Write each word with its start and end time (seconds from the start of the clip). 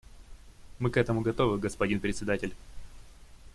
Мы 0.79 0.89
к 0.89 0.97
этому 0.97 1.21
готовы, 1.21 1.59
господин 1.59 1.99
Председатель. 1.99 2.55